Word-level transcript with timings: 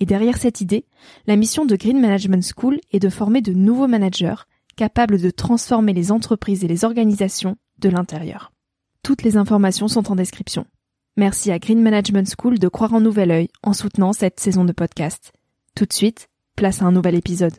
et 0.00 0.06
derrière 0.06 0.38
cette 0.38 0.60
idée, 0.60 0.86
la 1.26 1.36
mission 1.36 1.66
de 1.66 1.76
Green 1.76 2.00
Management 2.00 2.42
School 2.56 2.80
est 2.90 2.98
de 2.98 3.10
former 3.10 3.42
de 3.42 3.52
nouveaux 3.52 3.86
managers 3.86 4.46
capables 4.76 5.20
de 5.20 5.30
transformer 5.30 5.92
les 5.92 6.10
entreprises 6.10 6.64
et 6.64 6.68
les 6.68 6.84
organisations 6.84 7.56
de 7.78 7.90
l'intérieur. 7.90 8.50
Toutes 9.02 9.22
les 9.22 9.36
informations 9.36 9.88
sont 9.88 10.10
en 10.10 10.16
description. 10.16 10.66
Merci 11.16 11.50
à 11.50 11.58
Green 11.58 11.82
Management 11.82 12.32
School 12.38 12.58
de 12.58 12.68
croire 12.68 12.94
en 12.94 13.00
nouvel 13.00 13.30
œil 13.30 13.48
en 13.62 13.74
soutenant 13.74 14.14
cette 14.14 14.40
saison 14.40 14.64
de 14.64 14.72
podcast. 14.72 15.32
Tout 15.74 15.84
de 15.84 15.92
suite, 15.92 16.28
place 16.56 16.80
à 16.80 16.86
un 16.86 16.92
nouvel 16.92 17.14
épisode. 17.14 17.58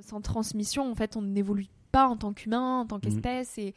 Sans 0.00 0.20
transmission, 0.20 0.88
en 0.88 0.94
fait, 0.94 1.16
on 1.16 1.22
n'évolue 1.22 1.66
pas 1.90 2.06
en 2.06 2.16
tant 2.16 2.32
qu'humain, 2.32 2.80
en 2.80 2.86
tant 2.86 3.00
qu'espèce, 3.00 3.58
et 3.58 3.74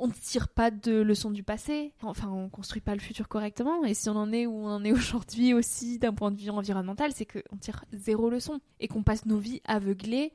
on 0.00 0.08
ne 0.08 0.12
tire 0.12 0.48
pas 0.48 0.70
de 0.70 1.00
leçons 1.00 1.30
du 1.30 1.42
passé, 1.42 1.92
enfin 2.02 2.28
on 2.28 2.48
construit 2.48 2.80
pas 2.80 2.94
le 2.94 3.00
futur 3.00 3.28
correctement, 3.28 3.84
et 3.84 3.94
si 3.94 4.08
on 4.08 4.16
en 4.16 4.32
est 4.32 4.46
où 4.46 4.52
on 4.52 4.68
en 4.68 4.84
est 4.84 4.92
aujourd'hui 4.92 5.54
aussi 5.54 5.98
d'un 5.98 6.14
point 6.14 6.30
de 6.30 6.40
vue 6.40 6.50
environnemental, 6.50 7.12
c'est 7.14 7.26
qu'on 7.26 7.56
tire 7.58 7.84
zéro 7.92 8.30
leçon, 8.30 8.60
et 8.80 8.88
qu'on 8.88 9.02
passe 9.02 9.26
nos 9.26 9.38
vies 9.38 9.60
aveuglées 9.66 10.32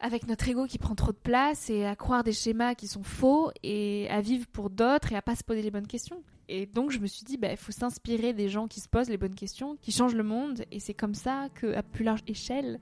avec 0.00 0.26
notre 0.26 0.48
ego 0.48 0.66
qui 0.66 0.78
prend 0.78 0.96
trop 0.96 1.12
de 1.12 1.16
place 1.16 1.70
et 1.70 1.86
à 1.86 1.94
croire 1.94 2.24
des 2.24 2.32
schémas 2.32 2.74
qui 2.74 2.88
sont 2.88 3.04
faux 3.04 3.52
et 3.62 4.08
à 4.10 4.20
vivre 4.20 4.46
pour 4.48 4.68
d'autres 4.68 5.12
et 5.12 5.16
à 5.16 5.22
pas 5.22 5.36
se 5.36 5.44
poser 5.44 5.62
les 5.62 5.70
bonnes 5.70 5.86
questions. 5.86 6.24
Et 6.48 6.66
donc 6.66 6.90
je 6.90 6.98
me 6.98 7.06
suis 7.06 7.24
dit, 7.24 7.34
il 7.34 7.38
bah, 7.38 7.54
faut 7.54 7.70
s'inspirer 7.70 8.32
des 8.32 8.48
gens 8.48 8.66
qui 8.66 8.80
se 8.80 8.88
posent 8.88 9.08
les 9.08 9.16
bonnes 9.16 9.36
questions, 9.36 9.76
qui 9.80 9.92
changent 9.92 10.16
le 10.16 10.24
monde, 10.24 10.64
et 10.72 10.80
c'est 10.80 10.94
comme 10.94 11.14
ça 11.14 11.48
qu'à 11.60 11.82
plus 11.82 12.02
large 12.02 12.22
échelle, 12.26 12.80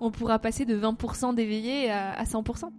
on 0.00 0.10
pourra 0.10 0.38
passer 0.38 0.64
de 0.64 0.76
20% 0.78 1.34
d'éveillés 1.34 1.90
à 1.90 2.24
100%. 2.24 2.70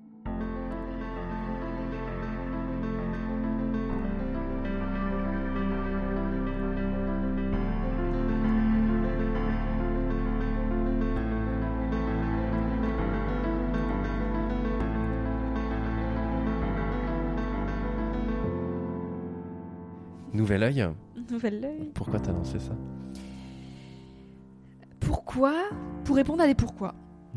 Nouvel 20.42 20.64
œil 20.64 20.88
Nouvel 21.30 21.64
œil. 21.64 21.92
Pourquoi 21.94 22.20
t'as 22.20 22.32
lancé 22.32 22.58
ça? 22.58 22.76
Pourquoi? 25.00 25.70
Pour 26.04 26.16
répondre 26.16 26.42
à 26.42 26.48
des 26.48 26.56
pourquoi. 26.56 26.96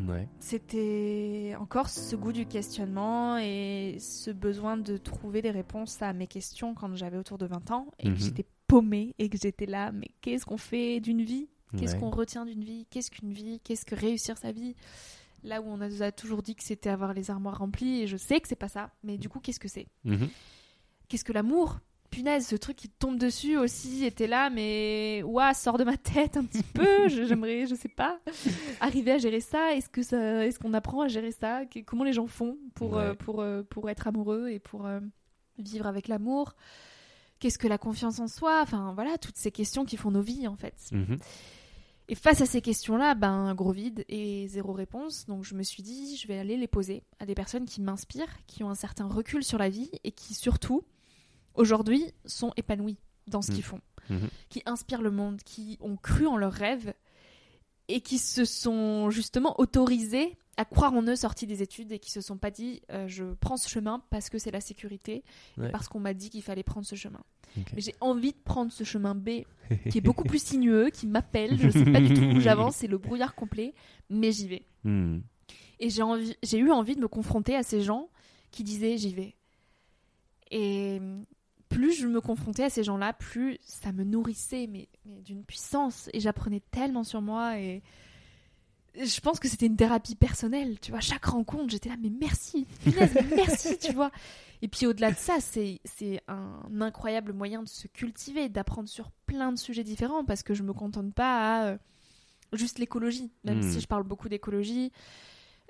Ouais. 0.09 0.27
C'était 0.41 1.55
encore 1.61 1.91
ce 1.91 2.17
goût 2.17 2.33
du 2.33 2.47
questionnement 2.47 3.37
et 3.37 3.99
ce 4.01 4.31
besoin 4.31 4.79
de 4.79 4.97
trouver 4.97 5.43
des 5.43 5.51
réponses 5.51 6.01
à 6.01 6.15
mes 6.15 6.27
questions 6.27 6.73
quand 6.75 6.95
j'avais 6.97 7.19
autour 7.19 7.37
de 7.37 7.45
20 7.45 7.71
ans 7.73 7.89
et 7.99 8.05
que 8.05 8.09
Mhm. 8.13 8.17
j'étais 8.17 8.47
paumée 8.69 9.15
et 9.19 9.29
que 9.29 9.37
j'étais 9.37 9.67
là, 9.67 9.93
mais 9.93 10.09
qu'est-ce 10.23 10.47
qu'on 10.47 10.57
fait 10.57 11.01
d'une 11.01 11.23
vie? 11.23 11.49
Qu'est-ce 11.77 11.95
Ouais. 11.97 12.01
qu'on 12.01 12.11
retient 12.11 12.47
d'une 12.47 12.65
vie? 12.65 12.87
Qu'est-ce 12.89 13.11
qu'une 13.11 13.33
vie? 13.35 13.61
Qu'est-ce 13.63 13.85
que 13.85 13.95
réussir 13.95 14.39
sa 14.39 14.51
vie? 14.51 14.75
Là 15.43 15.61
où 15.61 15.67
on 15.67 15.77
nous 15.77 16.03
a 16.03 16.11
toujours 16.11 16.41
dit 16.43 16.55
que 16.55 16.65
c'était 16.65 16.89
avoir 16.89 17.13
les 17.13 17.31
armoires 17.31 17.59
remplies 17.59 18.01
et 18.01 18.07
je 18.07 18.17
sais 18.17 18.41
que 18.41 18.49
c'est 18.49 18.55
pas 18.57 18.69
ça, 18.69 18.91
mais 19.03 19.19
du 19.19 19.29
coup, 19.29 19.41
qu'est-ce 19.41 19.61
que 19.61 19.69
c'est? 19.69 19.89
Mhm. 20.05 20.29
Qu'est-ce 21.09 21.25
que 21.25 21.35
l'amour? 21.35 21.81
Punaise, 22.15 22.47
ce 22.47 22.57
truc 22.57 22.77
qui 22.77 22.89
tombe 22.89 23.19
dessus 23.19 23.57
aussi 23.57 24.05
était 24.05 24.27
là, 24.27 24.51
mais 24.51 25.23
ouah, 25.25 25.53
sort 25.55 25.79
de 25.79 25.85
ma 25.85 25.97
tête 25.97 26.37
un 26.37 26.45
petit 26.45 26.63
peu. 26.63 27.09
J'aimerais, 27.09 27.67
je 27.67 27.75
sais 27.75 27.89
pas, 27.89 28.21
arriver 28.81 29.13
à 29.13 29.19
gérer 29.19 29.41
ça. 29.41 29.75
Est-ce 29.75 29.89
que 29.89 30.03
ça, 30.03 30.47
est-ce 30.47 30.59
qu'on 30.59 30.75
apprend 30.75 31.03
à 31.03 31.09
gérer 31.09 31.33
ça? 31.33 31.63
Comment 31.87 32.05
les 32.05 32.13
gens 32.13 32.27
font 32.27 32.57
pour 32.75 32.95
Ouais. 32.95 33.03
euh, 33.05 33.15
pour 33.15 33.41
euh, 33.41 33.63
pour 33.63 33.91
être 33.91 34.07
amoureux 34.07 34.49
et 34.51 34.59
pour 34.59 34.87
euh, 34.87 35.01
vivre 35.59 35.87
avec 35.87 36.09
l'amour? 36.09 36.55
Qu'est-ce 37.41 37.59
que 37.59 37.69
la 37.69 37.79
confiance 37.79 38.21
en 38.21 38.29
soi? 38.29 38.61
Enfin 38.63 38.93
voilà, 38.95 39.19
toutes 39.19 39.37
ces 39.37 39.51
questions 39.51 39.85
qui 39.85 39.97
font 39.97 40.11
nos 40.11 40.23
vies 40.23 40.47
en 40.49 40.57
fait. 40.57 40.75
Mhm. 40.93 41.19
Et 42.09 42.15
face 42.15 42.43
à 42.43 42.47
ces 42.47 42.61
questions-là, 42.61 43.15
ben 43.15 43.55
gros 43.55 43.73
vide 43.73 44.05
et 44.11 44.47
zéro 44.49 44.73
réponse. 44.73 45.25
Donc 45.27 45.43
je 45.45 45.55
me 45.55 45.63
suis 45.63 45.83
dit, 45.83 46.17
je 46.17 46.29
vais 46.29 46.39
aller 46.39 46.57
les 46.59 46.69
poser 46.69 47.03
à 47.19 47.25
des 47.27 47.35
personnes 47.35 47.65
qui 47.65 47.81
m'inspirent, 47.81 48.29
qui 48.47 48.63
ont 48.63 48.69
un 48.71 48.75
certain 48.75 49.07
recul 49.07 49.43
sur 49.43 49.57
la 49.59 49.71
vie 49.71 49.91
et 50.05 50.13
qui 50.13 50.35
surtout, 50.35 50.83
aujourd'hui, 51.55 52.13
sont 52.25 52.53
épanouies 52.57 52.99
dans 53.27 53.43
ce 53.43 53.51
Mm. 53.51 53.55
qu'ils 53.55 53.65
font, 53.65 53.81
Mhm. 54.11 54.29
qui 54.51 54.63
inspirent 54.67 55.03
le 55.03 55.11
monde, 55.11 55.43
qui 55.43 55.79
ont 55.81 55.97
cru 55.97 56.27
en 56.27 56.37
leurs 56.37 56.53
rêves 56.53 56.93
et 57.89 58.01
qui 58.01 58.19
se 58.19 58.45
sont 58.45 59.11
justement 59.11 59.59
autorisés 59.61 60.37
à 60.57 60.65
croire 60.65 60.93
en 60.95 61.03
eux 61.03 61.17
sortis 61.17 61.47
des 61.47 61.63
études 61.63 61.91
et 61.91 61.99
qui 61.99 62.11
se 62.13 62.21
sont 62.21 62.37
pas 62.39 62.51
dit 62.51 62.81
euh, 62.93 63.09
je 63.09 63.25
prends 63.41 63.57
ce 63.57 63.69
chemin 63.69 64.03
parce 64.11 64.31
que 64.31 64.39
c'est 64.39 64.51
la 64.53 64.61
sécurité 64.61 65.25
Ouais. 65.59 65.71
parce 65.71 65.89
qu'on 65.89 65.99
m'a 66.01 66.15
dit 66.15 66.31
qu'il 66.31 66.43
fallait 66.43 66.63
prendre 66.63 66.87
ce 66.87 66.95
chemin. 66.95 67.21
Ok. 67.59 67.73
Mais 67.75 67.81
j'ai 67.81 67.95
envie 68.01 68.33
de 68.33 68.39
prendre 68.45 68.71
ce 68.73 68.85
chemin 68.85 69.15
B 69.15 69.45
qui 69.91 69.99
est 69.99 70.01
beaucoup 70.01 70.23
plus 70.25 70.43
sinueux, 70.43 70.91
qui 70.91 71.07
m'appelle. 71.07 71.59
Je 71.59 71.71
sais 71.71 71.85
pas 71.91 72.01
du 72.01 72.15
tout 72.15 72.21
où 72.23 72.41
j'avance, 72.41 72.77
c'est 72.77 72.87
le 72.87 72.99
brouillard 72.99 73.35
complet, 73.35 73.75
mais 74.11 74.31
j'y 74.33 74.47
vais. 74.49 74.67
Hmm. 74.85 75.21
Et 75.81 75.91
j'ai 75.91 76.03
envie, 76.03 76.37
j'ai 76.43 76.59
eu 76.59 76.71
envie 76.71 76.95
de 76.95 77.01
me 77.01 77.09
confronter 77.09 77.57
à 77.57 77.63
ces 77.65 77.81
gens 77.83 78.09
qui 78.53 78.63
disaient 78.65 78.97
j'y 78.97 79.13
vais. 79.13 79.35
Et 80.51 81.01
plus 81.75 81.93
je 81.99 82.07
me 82.07 82.21
confrontais 82.21 82.65
à 82.65 82.71
ces 82.71 82.85
gens-là, 82.85 83.13
plus 83.13 83.59
ça 83.63 83.93
me 83.93 84.05
nourrissait, 84.05 84.67
mais, 84.71 84.89
mais 85.07 85.21
d'une 85.23 85.45
puissance. 85.45 86.09
Et 86.13 86.21
j'apprenais 86.21 86.61
tellement 86.71 87.05
sur 87.05 87.21
moi. 87.23 87.59
Et 87.59 87.83
je 88.97 89.21
pense 89.21 89.41
que 89.41 89.49
c'était 89.49 89.67
une 89.67 89.77
thérapie 89.77 90.15
personnelle. 90.15 90.79
Tu 90.81 90.91
vois, 90.91 91.01
chaque 91.01 91.25
rencontre, 91.25 91.71
j'étais 91.71 91.89
là, 91.89 91.97
mais 92.01 92.11
merci, 92.11 92.67
mais 92.87 93.11
merci, 93.37 93.79
tu 93.79 93.93
vois. 93.93 94.11
Et 94.63 94.69
puis 94.69 94.87
au-delà 94.87 95.11
de 95.11 95.17
ça, 95.17 95.39
c'est 95.41 95.81
un 96.29 96.81
incroyable 96.81 97.33
moyen 97.33 97.63
de 97.63 97.69
se 97.69 97.87
cultiver, 97.89 98.49
d'apprendre 98.49 98.89
sur 98.89 99.11
plein 99.27 99.53
de 99.53 99.59
sujets 99.59 99.85
différents, 99.85 100.25
parce 100.25 100.43
que 100.43 100.55
je 100.55 100.63
me 100.63 100.73
contente 100.73 101.13
pas 101.13 101.39
à 101.63 101.67
euh, 101.67 101.79
juste 102.53 102.79
l'écologie, 102.79 103.31
même 103.45 103.59
Mm. 103.59 103.73
si 103.73 103.81
je 103.81 103.87
parle 103.87 104.05
beaucoup 104.05 104.29
d'écologie. 104.29 104.93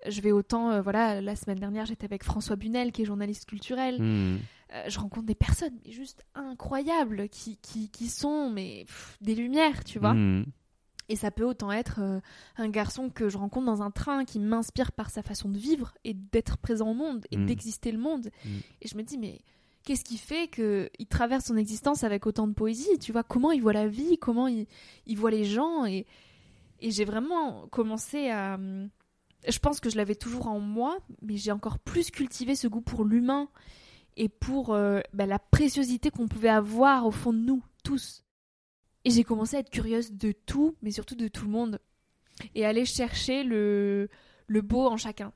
Je 0.07 0.21
vais 0.21 0.33
autant, 0.33 0.71
euh, 0.71 0.83
voilà, 0.83 1.23
la 1.23 1.35
semaine 1.35 1.59
dernière, 1.59 1.87
j'étais 1.87 2.05
avec 2.05 2.25
François 2.25 2.57
Bunel, 2.57 2.93
qui 2.93 3.03
est 3.03 3.05
journaliste 3.07 3.47
culturel. 3.47 4.01
Hmm. 4.03 4.39
Euh, 4.73 4.85
je 4.89 4.99
rencontre 4.99 5.27
des 5.27 5.35
personnes 5.35 5.75
mais 5.85 5.93
juste 5.93 6.25
incroyables 6.35 7.29
qui, 7.29 7.57
qui, 7.59 7.91
qui 7.91 8.09
sont 8.09 8.51
mais 8.51 8.85
pff, 8.87 9.19
des 9.21 9.35
lumières, 9.35 9.85
tu 9.85 9.99
vois. 9.99 10.15
Hmm. 10.15 10.45
Et 11.11 11.17
ça 11.17 11.31
peut 11.31 11.45
autant 11.45 11.71
être 11.71 12.01
euh, 12.01 12.21
un 12.57 12.69
garçon 12.71 13.11
que 13.11 13.29
je 13.29 13.37
rencontre 13.37 13.67
dans 13.67 13.83
un 13.83 13.91
train 13.91 14.25
qui 14.25 14.39
m'inspire 14.41 14.93
par 14.93 15.11
sa 15.11 15.23
façon 15.23 15.51
de 15.51 15.59
vivre 15.59 15.93
et 16.05 16.15
d'être 16.15 16.57
présent 16.57 16.91
au 16.91 16.95
monde 16.95 17.27
et 17.31 17.37
Mm. 17.37 17.45
d'exister 17.47 17.93
le 17.93 17.99
monde. 17.99 18.31
Mm. 18.45 18.49
Et 18.81 18.89
je 18.89 18.97
me 18.97 19.03
dis, 19.03 19.19
mais 19.19 19.43
qu'est-ce 19.83 20.03
qui 20.03 20.17
fait 20.17 20.49
qu'il 20.49 21.07
traverse 21.11 21.45
son 21.45 21.59
existence 21.59 22.05
avec 22.05 22.27
autant 22.27 22.47
de 22.49 22.55
poésie 22.55 22.99
Tu 23.01 23.13
vois, 23.13 23.23
comment 23.23 23.53
il 23.53 23.61
voit 23.61 23.75
la 23.75 23.87
vie, 23.87 24.17
comment 24.17 24.49
il, 24.49 24.67
il 25.07 25.19
voit 25.19 25.31
les 25.31 25.45
gens? 25.45 25.85
Et, 25.85 26.07
et 26.81 26.91
j'ai 26.91 27.05
vraiment 27.05 27.67
commencé 27.69 28.31
à. 28.31 28.55
hum, 28.55 28.89
Je 29.47 29.59
pense 29.59 29.81
que 29.81 29.91
je 29.91 29.99
l'avais 29.99 30.15
toujours 30.15 30.47
en 30.47 30.59
moi, 30.59 30.97
mais 31.21 31.37
j'ai 31.37 31.53
encore 31.53 31.79
plus 31.81 32.11
cultivé 32.11 32.57
ce 32.57 32.67
goût 32.67 32.81
pour 32.81 33.05
l'humain 33.05 33.51
et 34.17 34.29
pour 34.29 34.75
euh, 34.75 35.01
bah, 35.13 35.27
la 35.27 35.39
préciosité 35.39 36.11
qu'on 36.11 36.29
pouvait 36.29 36.49
avoir 36.49 37.07
au 37.07 37.11
fond 37.11 37.33
de 37.33 37.39
nous, 37.39 37.63
tous. 37.83 38.25
Et 39.05 39.11
j'ai 39.11 39.25
commencé 39.25 39.57
à 39.57 39.61
être 39.61 39.71
curieuse 39.71 40.13
de 40.13 40.33
tout, 40.33 40.77
mais 40.83 40.91
surtout 40.91 41.15
de 41.15 41.29
tout 41.29 41.45
le 41.45 41.51
monde. 41.51 41.79
Et 42.55 42.65
à 42.65 42.69
aller 42.69 42.85
chercher 42.85 43.45
le, 43.45 44.09
le 44.47 44.63
beau 44.63 44.87
en 44.87 44.97
chacun. 44.97 45.33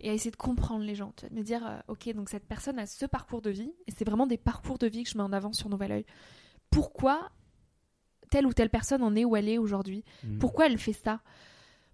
Et 0.00 0.10
à 0.10 0.14
essayer 0.14 0.30
de 0.30 0.36
comprendre 0.36 0.84
les 0.84 0.94
gens. 0.94 1.12
Tu 1.16 1.22
vois, 1.22 1.30
de 1.30 1.34
me 1.34 1.42
dire, 1.42 1.66
euh, 1.66 1.78
ok, 1.88 2.12
donc 2.14 2.28
cette 2.28 2.46
personne 2.46 2.78
a 2.78 2.86
ce 2.86 3.06
parcours 3.06 3.42
de 3.42 3.50
vie, 3.50 3.72
et 3.86 3.92
c'est 3.96 4.04
vraiment 4.04 4.26
des 4.26 4.38
parcours 4.38 4.78
de 4.78 4.86
vie 4.86 5.04
que 5.04 5.10
je 5.10 5.16
mets 5.16 5.24
en 5.24 5.32
avant 5.32 5.52
sur 5.52 5.68
Nouvel 5.68 5.92
Oeil. 5.92 6.06
Pourquoi 6.70 7.30
telle 8.30 8.46
ou 8.46 8.52
telle 8.52 8.70
personne 8.70 9.02
en 9.02 9.14
est 9.14 9.24
où 9.24 9.36
elle 9.36 9.48
est 9.48 9.58
aujourd'hui? 9.58 10.04
Hmm. 10.24 10.38
Pourquoi 10.38 10.66
elle 10.66 10.78
fait 10.78 10.92
ça? 10.92 11.20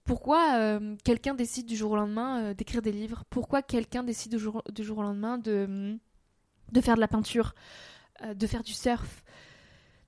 Pourquoi 0.05 0.57
euh, 0.57 0.97
quelqu'un 1.05 1.35
décide 1.35 1.67
du 1.67 1.77
jour 1.77 1.91
au 1.91 1.97
lendemain 1.97 2.43
euh, 2.43 2.55
d'écrire 2.55 2.81
des 2.81 2.93
livres? 2.93 3.25
Pourquoi 3.29 3.61
quelqu'un 3.61 4.05
décide 4.05 4.33
du 4.33 4.39
jour, 4.39 4.63
du 4.73 4.85
jour 4.85 4.99
au 4.99 5.03
lendemain 5.03 5.37
de, 5.37 5.99
de 6.73 6.81
faire 6.81 6.97
de 6.97 7.01
la 7.01 7.09
peinture, 7.09 7.55
euh, 8.23 8.35
de 8.35 8.47
faire 8.47 8.63
du 8.63 8.73
surf, 8.73 9.23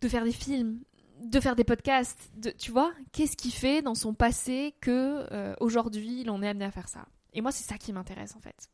de 0.01 0.09
faire 0.09 0.25
des 0.25 0.33
films, 0.33 0.81
de 1.23 1.41
faire 1.41 1.57
des 1.57 1.65
podcasts, 1.65 2.31
de, 2.37 2.51
tu 2.51 2.71
vois, 2.71 2.93
qu'est-ce 3.13 3.37
qui 3.37 3.51
fait 3.51 3.83
dans 3.83 3.95
son 3.95 4.15
passé 4.15 4.75
que 4.81 5.27
euh, 5.33 5.55
aujourd'hui 5.61 6.23
il 6.23 6.31
en 6.31 6.43
est 6.43 6.49
amené 6.49 6.65
à 6.65 6.71
faire 6.71 6.89
ça? 6.89 7.07
Et 7.33 7.41
moi, 7.43 7.53
c'est 7.53 7.65
ça 7.65 7.79
qui 7.79 7.93
m'intéresse 7.93 8.35
en 8.37 8.41
fait. 8.41 8.71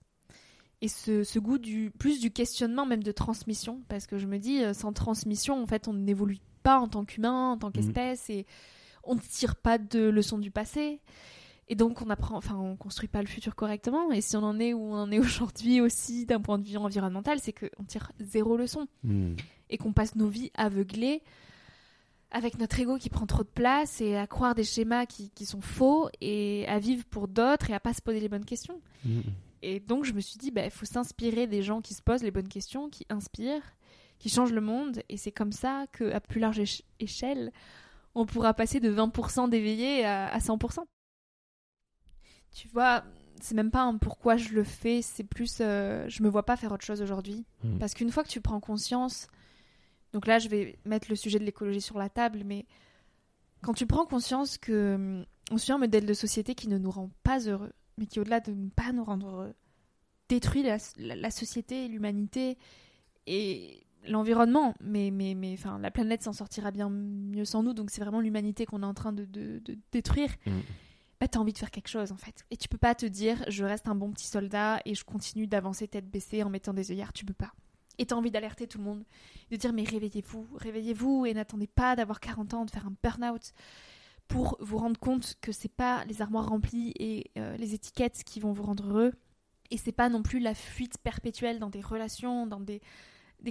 Et 0.82 0.88
ce, 0.88 1.38
goût 1.38 1.58
du 1.58 1.90
plus 1.90 2.20
du 2.20 2.30
questionnement, 2.30 2.84
même 2.84 3.02
de 3.02 3.12
transmission, 3.12 3.82
parce 3.88 4.06
que 4.06 4.18
je 4.18 4.26
me 4.26 4.38
dis, 4.38 4.62
euh, 4.62 4.74
sans 4.74 4.92
transmission, 4.92 5.60
en 5.60 5.66
fait, 5.66 5.88
on 5.88 5.94
n'évolue 5.94 6.38
pas 6.62 6.78
en 6.78 6.88
tant 6.88 7.04
qu'humain, 7.04 7.52
en 7.52 7.56
tant 7.56 7.68
mmh. 7.68 7.72
qu'espèce, 7.72 8.30
et 8.30 8.46
on 9.02 9.14
ne 9.14 9.20
tire 9.20 9.56
pas 9.56 9.78
de 9.78 10.00
leçons 10.00 10.38
du 10.38 10.50
passé. 10.50 11.00
Et 11.68 11.74
donc 11.74 12.00
on 12.00 12.10
apprend, 12.10 12.36
enfin 12.36 12.56
on 12.56 12.76
construit 12.76 13.08
pas 13.08 13.20
le 13.20 13.28
futur 13.28 13.54
correctement. 13.54 14.12
Et 14.12 14.20
si 14.20 14.36
on 14.36 14.42
en 14.42 14.58
est 14.60 14.72
où 14.72 14.80
on 14.80 14.94
en 14.94 15.10
est 15.10 15.18
aujourd'hui 15.20 15.80
aussi 15.80 16.26
d'un 16.26 16.40
point 16.40 16.58
de 16.58 16.66
vue 16.66 16.76
environnemental, 16.76 17.38
c'est 17.40 17.52
qu'on 17.52 17.84
tire 17.84 18.12
zéro 18.20 18.56
leçon 18.56 18.86
mmh. 19.04 19.34
et 19.70 19.78
qu'on 19.78 19.92
passe 19.92 20.14
nos 20.14 20.28
vies 20.28 20.50
aveuglées 20.54 21.22
avec 22.30 22.58
notre 22.58 22.78
ego 22.78 22.98
qui 22.98 23.08
prend 23.08 23.26
trop 23.26 23.44
de 23.44 23.48
place 23.48 24.00
et 24.00 24.16
à 24.16 24.26
croire 24.26 24.54
des 24.54 24.64
schémas 24.64 25.06
qui, 25.06 25.30
sont 25.46 25.60
faux 25.60 26.08
et 26.20 26.66
à 26.68 26.78
vivre 26.78 27.04
pour 27.04 27.28
d'autres 27.28 27.70
et 27.70 27.74
à 27.74 27.80
pas 27.80 27.94
se 27.94 28.02
poser 28.02 28.20
les 28.20 28.28
bonnes 28.28 28.44
questions. 28.44 28.80
Mm. 29.04 29.20
Et 29.62 29.80
donc 29.80 30.04
je 30.04 30.12
me 30.12 30.20
suis 30.20 30.38
dit, 30.38 30.48
il 30.48 30.52
bah, 30.52 30.68
faut 30.70 30.86
s'inspirer 30.86 31.46
des 31.46 31.62
gens 31.62 31.80
qui 31.80 31.94
se 31.94 32.02
posent 32.02 32.22
les 32.22 32.30
bonnes 32.30 32.48
questions, 32.48 32.90
qui 32.90 33.06
inspirent, 33.08 33.62
qui 34.18 34.28
changent 34.28 34.52
le 34.52 34.60
monde. 34.60 35.02
Et 35.08 35.16
c'est 35.16 35.32
comme 35.32 35.52
ça 35.52 35.86
qu'à 35.96 36.20
plus 36.20 36.40
large 36.40 36.60
échelle, 37.00 37.52
on 38.14 38.26
pourra 38.26 38.54
passer 38.54 38.80
de 38.80 38.90
20% 38.92 39.48
d'éveillés 39.48 40.04
à, 40.04 40.38
100%. 40.38 40.84
Tu 42.56 42.68
vois, 42.68 43.04
c'est 43.40 43.54
même 43.54 43.70
pas 43.70 43.82
un 43.82 43.98
pourquoi 43.98 44.36
je 44.36 44.54
le 44.54 44.64
fais, 44.64 45.02
c'est 45.02 45.24
plus 45.24 45.58
euh, 45.60 46.06
je 46.08 46.22
me 46.22 46.28
vois 46.28 46.44
pas 46.44 46.56
faire 46.56 46.72
autre 46.72 46.84
chose 46.84 47.02
aujourd'hui. 47.02 47.44
Mm. 47.62 47.78
Parce 47.78 47.92
qu'une 47.94 48.10
fois 48.10 48.24
que 48.24 48.28
tu 48.28 48.40
prends 48.40 48.60
conscience 48.60 49.28
donc 50.16 50.26
là, 50.26 50.38
je 50.38 50.48
vais 50.48 50.78
mettre 50.86 51.08
le 51.10 51.14
sujet 51.14 51.38
de 51.38 51.44
l'écologie 51.44 51.82
sur 51.82 51.98
la 51.98 52.08
table, 52.08 52.42
mais 52.42 52.64
quand 53.62 53.74
tu 53.74 53.86
prends 53.86 54.06
conscience 54.06 54.56
que 54.56 54.94
hum, 54.94 55.26
on 55.50 55.58
suit 55.58 55.72
un 55.72 55.78
modèle 55.78 56.06
de 56.06 56.14
société 56.14 56.54
qui 56.54 56.68
ne 56.68 56.78
nous 56.78 56.90
rend 56.90 57.10
pas 57.22 57.40
heureux, 57.40 57.72
mais 57.98 58.06
qui 58.06 58.18
au-delà 58.18 58.40
de 58.40 58.52
ne 58.52 58.70
pas 58.70 58.92
nous 58.92 59.04
rendre 59.04 59.28
heureux, 59.28 59.54
détruit 60.30 60.62
la, 60.62 61.30
société, 61.30 61.86
l'humanité 61.86 62.56
et 63.26 63.86
l'environnement, 64.08 64.74
mais, 64.80 65.10
mais, 65.10 65.34
mais 65.34 65.52
enfin, 65.52 65.78
la 65.78 65.90
planète 65.90 66.22
s'en 66.22 66.32
sortira 66.32 66.70
bien 66.70 66.88
mieux 66.88 67.44
sans 67.44 67.62
nous, 67.62 67.74
donc 67.74 67.90
c'est 67.90 68.00
vraiment 68.00 68.20
l'humanité 68.20 68.64
qu'on 68.64 68.82
est 68.82 68.86
en 68.86 68.94
train 68.94 69.12
de, 69.12 69.60
détruire. 69.92 70.30
Mmh. 70.46 70.50
Bah, 71.20 71.28
t'as 71.28 71.38
envie 71.38 71.52
de 71.52 71.58
faire 71.58 71.70
quelque 71.70 71.88
chose 71.88 72.12
en 72.12 72.16
fait. 72.16 72.44
Et 72.50 72.56
tu 72.56 72.68
peux 72.68 72.78
pas 72.78 72.94
te 72.94 73.06
dire 73.06 73.42
je 73.48 73.64
reste 73.64 73.88
un 73.88 73.94
bon 73.94 74.10
petit 74.10 74.26
soldat 74.26 74.80
et 74.84 74.94
je 74.94 75.04
continue 75.04 75.46
d'avancer 75.46 75.88
tête 75.88 76.10
baissée 76.10 76.42
en 76.42 76.50
mettant 76.50 76.74
des 76.74 76.90
œillères, 76.90 77.12
tu 77.12 77.24
peux 77.24 77.34
pas. 77.34 77.52
Et 77.98 78.04
t'as 78.04 78.16
envie 78.16 78.30
d'alerter 78.30 78.66
tout 78.66 78.78
le 78.78 78.84
monde, 78.84 79.04
de 79.50 79.56
dire 79.56 79.72
mais 79.72 79.84
réveillez-vous, 79.84 80.46
réveillez-vous 80.56 81.24
et 81.24 81.32
n'attendez 81.32 81.66
pas 81.66 81.96
d'avoir 81.96 82.20
40 82.20 82.54
ans, 82.54 82.64
de 82.66 82.70
faire 82.70 82.86
un 82.86 82.94
burn-out 83.02 83.52
pour 84.28 84.58
vous 84.60 84.76
rendre 84.76 84.98
compte 84.98 85.36
que 85.40 85.52
c'est 85.52 85.72
pas 85.72 86.04
les 86.04 86.20
armoires 86.20 86.48
remplies 86.48 86.92
et 86.98 87.30
euh, 87.38 87.56
les 87.56 87.74
étiquettes 87.74 88.22
qui 88.24 88.40
vont 88.40 88.52
vous 88.52 88.64
rendre 88.64 88.86
heureux. 88.88 89.14
Et 89.70 89.78
c'est 89.78 89.92
pas 89.92 90.08
non 90.08 90.22
plus 90.22 90.40
la 90.40 90.54
fuite 90.54 90.98
perpétuelle 90.98 91.58
dans 91.58 91.70
des 91.70 91.80
relations, 91.80 92.46
dans 92.46 92.60
des 92.60 92.80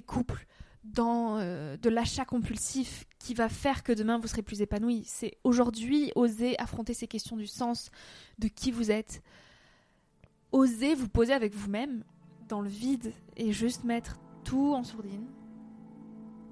couples, 0.05 0.45
dans 0.93 1.37
euh, 1.37 1.77
de 1.77 1.89
l'achat 1.89 2.25
compulsif 2.25 3.05
qui 3.19 3.33
va 3.33 3.49
faire 3.49 3.83
que 3.83 3.91
demain 3.91 4.17
vous 4.17 4.27
serez 4.27 4.41
plus 4.41 4.61
épanoui. 4.61 5.03
C'est 5.05 5.37
aujourd'hui 5.43 6.11
oser 6.15 6.59
affronter 6.59 6.93
ces 6.93 7.07
questions 7.07 7.37
du 7.37 7.47
sens, 7.47 7.89
de 8.39 8.47
qui 8.47 8.71
vous 8.71 8.91
êtes. 8.91 9.21
Oser 10.51 10.95
vous 10.95 11.09
poser 11.09 11.33
avec 11.33 11.53
vous-même 11.53 12.03
dans 12.47 12.61
le 12.61 12.69
vide 12.69 13.13
et 13.35 13.51
juste 13.51 13.83
mettre 13.83 14.19
tout 14.43 14.73
en 14.75 14.83
sourdine, 14.83 15.25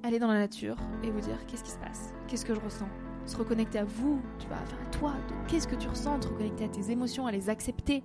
aller 0.02 0.20
dans 0.20 0.28
la 0.28 0.40
nature 0.40 0.78
et 1.04 1.12
vous 1.12 1.22
dire 1.22 1.46
qu'est-ce 1.46 1.64
qui 1.64 1.72
se 1.72 1.78
passe, 1.78 2.12
qu'est-ce 2.28 2.44
que 2.44 2.56
je 2.56 2.60
ressens, 2.60 2.90
se 3.26 3.38
reconnecter 3.38 3.80
à 3.80 3.86
vous, 3.86 4.22
tu 4.40 4.48
vas 4.48 4.58
faire 4.66 4.82
à 4.82 4.88
toi, 4.88 5.14
qu'est-ce 5.48 5.68
que 5.68 5.76
tu 5.76 5.88
ressens, 5.88 6.20
te 6.20 6.28
reconnecter 6.28 6.66
à 6.66 6.70
tes 6.70 6.92
émotions, 6.92 7.28
à 7.28 7.32
les 7.32 7.50
accepter 7.50 8.04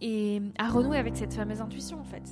et 0.00 0.42
à 0.58 0.68
renouer 0.68 0.98
avec 0.98 1.16
cette 1.16 1.32
fameuse 1.32 1.60
intuition 1.60 2.00
en 2.00 2.04
fait. 2.04 2.24